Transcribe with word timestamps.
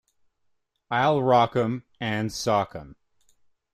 I'll 0.89 1.21
rock 1.21 1.55
'em 1.55 1.83
and 1.99 2.33
sock 2.33 2.73
'em! 2.75 2.95